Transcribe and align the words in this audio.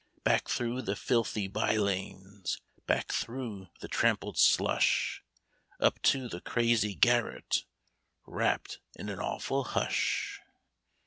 "Back, 0.23 0.49
through 0.49 0.81
the 0.81 0.95
filthy 0.95 1.47
by 1.47 1.77
lanes! 1.77 2.59
Back, 2.87 3.11
through 3.11 3.67
the 3.81 3.87
trampled 3.87 4.35
slush! 4.35 5.23
Up 5.79 6.01
to 6.01 6.27
the 6.27 6.41
crazy 6.41 6.95
garret. 6.95 7.65
Wrapped 8.25 8.79
in 8.95 9.09
an 9.09 9.19
awful 9.19 9.63
hush. 9.63 10.41